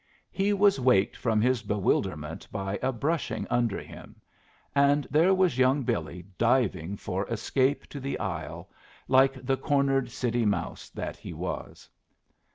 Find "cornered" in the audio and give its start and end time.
9.57-10.09